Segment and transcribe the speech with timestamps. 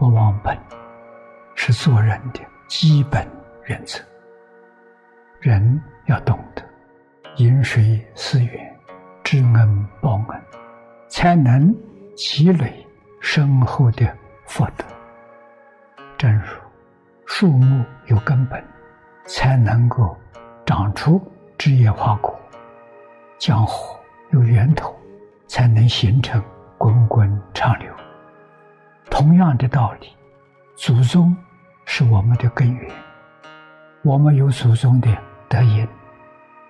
[0.00, 0.58] 不忘本，
[1.54, 3.28] 是做人的基本
[3.66, 4.02] 原则。
[5.40, 6.62] 人要懂得
[7.36, 8.74] 饮水思源，
[9.22, 10.42] 知恩报恩，
[11.06, 11.76] 才能
[12.16, 12.86] 积累
[13.20, 14.10] 深厚的
[14.46, 14.86] 福德。
[16.16, 16.46] 正如
[17.26, 18.64] 树木有根本，
[19.26, 20.16] 才能够
[20.64, 21.20] 长出
[21.58, 22.34] 枝叶花果；
[23.38, 24.98] 江河有源头，
[25.46, 26.42] 才能形成
[26.78, 27.92] 滚滚长流。
[29.20, 30.08] 同样的道理，
[30.76, 31.36] 祖宗
[31.84, 32.90] 是我们的根源，
[34.02, 35.14] 我们有祖宗的
[35.46, 35.86] 德音，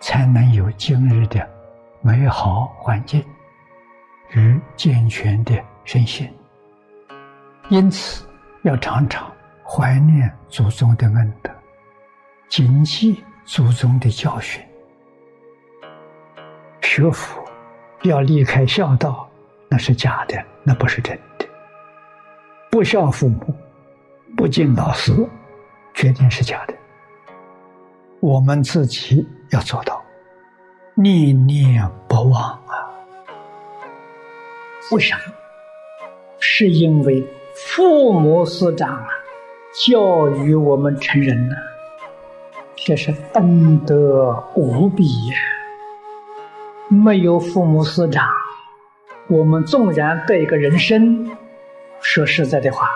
[0.01, 1.49] 才能有今日的
[2.01, 3.25] 美好环境
[4.31, 6.29] 与健全的身心。
[7.69, 8.27] 因此，
[8.65, 9.31] 要常常
[9.65, 11.53] 怀念祖宗的恩德，
[12.49, 14.61] 谨记祖宗的教训。
[16.83, 17.45] 学佛
[18.03, 19.31] 要离开孝道，
[19.69, 21.30] 那是假的，那不是真的。
[22.71, 23.53] 不孝父母，
[24.37, 25.13] 不敬老师，
[25.93, 26.75] 决定是假的。
[28.21, 30.01] 我们自己要做到
[30.95, 32.95] 念念不忘啊！
[34.93, 35.21] 为什么？
[36.39, 39.09] 是因为父母师长啊，
[39.89, 41.57] 教育我们成人呢，
[42.77, 45.37] 这是恩德无比呀。
[46.89, 48.29] 没有父母师长，
[49.27, 51.29] 我们纵然得一个人生。
[52.13, 52.91] 说实在的话，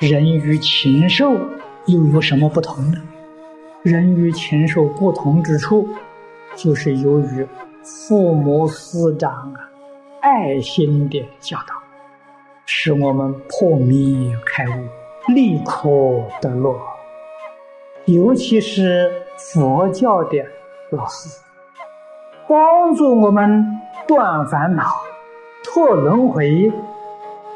[0.00, 1.32] 人与禽兽
[1.86, 2.98] 又有什么不同呢？
[3.82, 5.88] 人与禽兽不同之处，
[6.54, 7.48] 就是由于
[7.82, 9.70] 父母师长啊
[10.20, 11.74] 爱心的教导，
[12.66, 15.88] 使我们破迷开悟，立可
[16.42, 16.78] 得乐。
[18.04, 20.36] 尤其是佛教的
[20.90, 21.40] 老师，
[22.46, 24.84] 帮助我们断烦恼、
[25.64, 26.70] 脱轮回。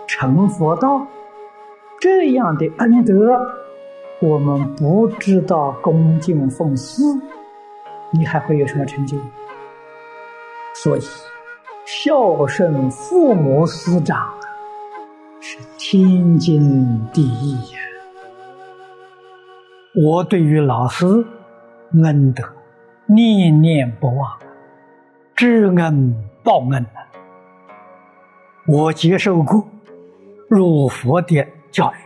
[0.06, 1.06] 成佛道，
[2.00, 3.40] 这样的恩德，
[4.20, 7.02] 我们不知道恭敬奉事，
[8.12, 9.16] 你还会有什么成就？
[10.74, 11.02] 所以，
[11.86, 14.34] 孝顺父母师长
[15.40, 17.78] 是天经地义呀。
[19.94, 21.06] 我对于老师
[22.02, 22.42] 恩德
[23.06, 24.38] 念念不忘，
[25.36, 26.84] 知恩报恩
[28.66, 29.68] 我接受过。
[30.54, 31.96] 入佛的教育，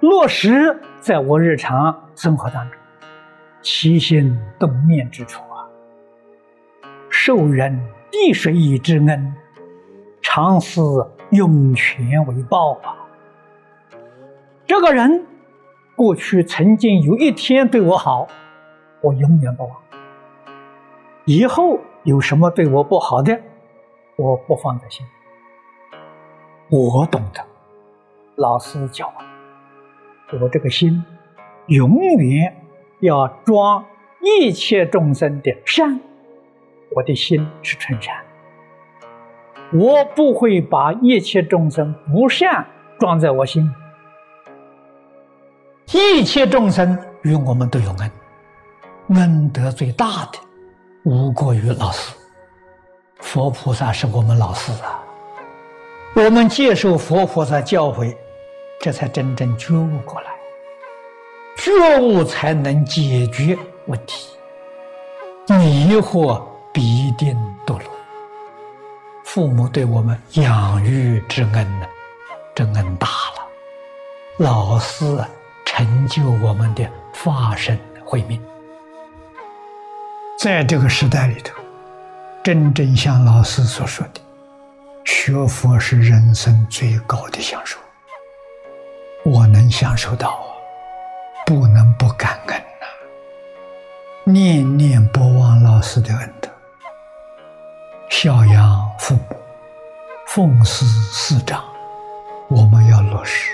[0.00, 2.80] 落实在我日常生活当中，
[3.62, 5.70] 起心动念之处啊，
[7.08, 7.80] 受人
[8.10, 9.32] 滴水以之恩，
[10.20, 12.96] 常思涌泉为报啊。
[14.66, 15.24] 这个人
[15.94, 18.26] 过去曾经有一天对我好，
[19.02, 19.72] 我永远不忘；
[21.26, 23.40] 以后有什么对我不好的，
[24.16, 25.06] 我不放在心。
[26.70, 27.44] 我懂得，
[28.36, 29.12] 老师教
[30.32, 31.04] 我，我这个心
[31.66, 32.56] 永远
[33.00, 33.84] 要装
[34.22, 36.00] 一切众生的善，
[36.96, 38.16] 我的心是纯善，
[39.72, 42.66] 我不会把一切众生不善
[42.98, 43.70] 装在我心。
[45.92, 48.10] 一切众生与我们都有恩，
[49.16, 50.38] 恩德最大的
[51.04, 52.16] 无过于老师，
[53.20, 55.03] 佛菩萨是我们老师啊。
[56.16, 58.16] 我们接受佛菩萨教诲，
[58.80, 60.30] 这才真正觉悟过来。
[61.56, 64.28] 觉悟才能解决问题，
[65.48, 66.40] 迷惑
[66.72, 67.36] 必定
[67.66, 67.90] 堕落。
[69.24, 71.86] 父母对我们养育之恩呢，
[72.54, 73.48] 真恩大了。
[74.38, 75.18] 老师
[75.64, 78.40] 成就我们的法身慧命，
[80.38, 81.54] 在这个时代里头，
[82.44, 84.20] 真正像老师所说的。
[85.04, 87.78] 学佛是人生最高的享受，
[89.24, 90.44] 我能享受到，
[91.46, 92.86] 不能不感恩呐！
[94.24, 96.48] 念念不忘老师的恩德，
[98.08, 99.36] 孝养父母，
[100.26, 101.62] 奉师师长，
[102.48, 103.50] 我们要落实。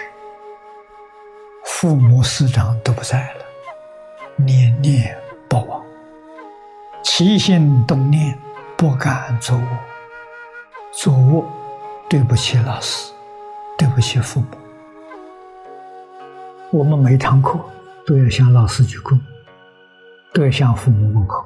[1.65, 3.45] 父母师长都不在了，
[4.37, 5.17] 念念
[5.49, 5.83] 不忘，
[7.03, 8.39] 起心动念
[8.77, 9.90] 不敢作恶。
[10.93, 11.45] 作恶，
[12.09, 13.13] 对不起老师，
[13.79, 14.47] 对不起父母。
[16.73, 17.59] 我们每堂课
[18.05, 19.17] 都要向老师鞠躬，
[20.35, 21.45] 都要向父母问候，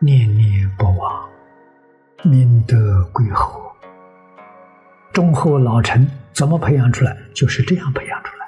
[0.00, 1.28] 念念不忘，
[2.24, 3.62] 明德归厚。
[5.12, 7.16] 忠厚老成怎么培养出来？
[7.32, 8.46] 就是这样培养出来。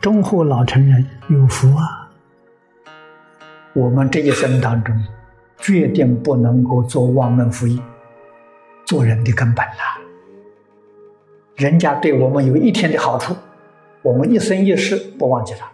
[0.00, 2.10] 忠厚老成人有福啊！
[3.74, 4.98] 我们这一生当中，
[5.58, 7.82] 决定不能够做忘恩负义。
[8.84, 10.00] 做人的根本呐，
[11.56, 13.34] 人家对我们有一天的好处，
[14.02, 15.66] 我们一生一世不忘记他；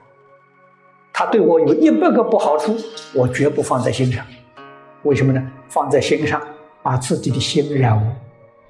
[1.12, 2.76] 他对我有一百个不好处，
[3.14, 4.24] 我绝不放在心上。
[5.04, 5.42] 为什么呢？
[5.68, 6.40] 放在心上，
[6.82, 8.10] 把自己的心染污。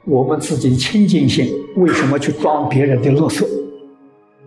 [0.05, 3.47] 我们自己清净心，为什么去装别人的啰嗦？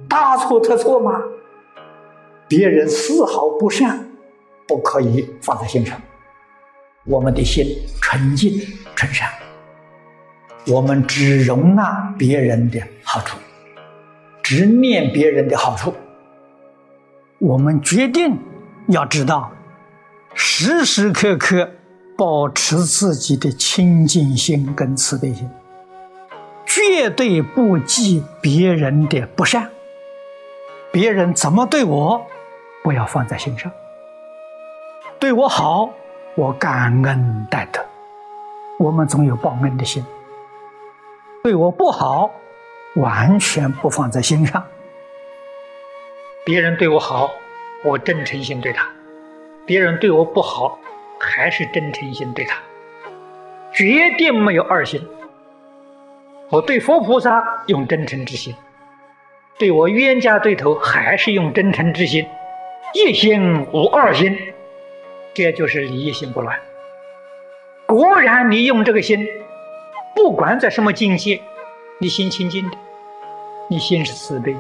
[0.07, 1.21] 大错特错吗？
[2.47, 4.09] 别人丝毫不善，
[4.67, 6.01] 不可以放在心上。
[7.05, 7.65] 我们的心
[8.01, 8.59] 纯净
[8.95, 9.29] 纯善，
[10.67, 13.37] 我们只容纳别人的好处，
[14.43, 15.93] 只念别人的好处。
[17.39, 18.37] 我们决定
[18.87, 19.51] 要知道，
[20.33, 21.69] 时时刻刻
[22.17, 25.49] 保持自己的清净心跟慈悲心，
[26.65, 29.69] 绝对不记别人的不善。
[30.91, 32.21] 别人怎么对我，
[32.83, 33.71] 不要放在心上。
[35.19, 35.89] 对我好。
[36.35, 37.81] 我感恩戴德，
[38.79, 40.01] 我们总有报恩的心。
[41.43, 42.31] 对我不好，
[42.95, 44.63] 完全不放在心上。
[46.45, 47.31] 别人对我好，
[47.83, 48.85] 我真诚心对他；
[49.65, 50.79] 别人对我不好，
[51.19, 52.59] 还是真诚心对他，
[53.73, 55.01] 绝对没有二心。
[56.49, 58.55] 我对佛菩萨用真诚之心，
[59.57, 62.27] 对我冤家对头还是用真诚之心，
[62.93, 64.37] 一心无二心。
[65.33, 66.59] 这就是你一心不乱。
[67.87, 69.27] 果然，你用这个心，
[70.13, 71.41] 不管在什么境界，
[71.99, 72.77] 你心清净的，
[73.69, 74.59] 你心是慈悲的。